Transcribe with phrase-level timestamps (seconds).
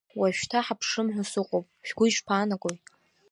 [0.19, 2.77] Уажәшьҭа ҳаԥшрым хәа сыҟоуп, шәгәы ишԥаанагои?